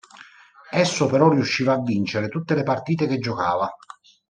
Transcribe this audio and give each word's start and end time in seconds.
Esso 0.71 1.05
però 1.05 1.29
riusciva 1.29 1.73
a 1.73 1.79
vincere 1.83 2.27
tutte 2.27 2.55
le 2.55 2.63
partite 2.63 3.05
che 3.05 3.19
giocava. 3.19 3.69